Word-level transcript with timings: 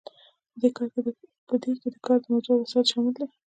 په 1.47 1.53
دې 1.63 1.71
کې 1.81 1.87
د 1.93 1.97
کار 2.05 2.19
موضوع 2.31 2.53
او 2.55 2.63
وسایل 2.63 2.85
شامل 2.91 3.13
دي. 3.17 3.25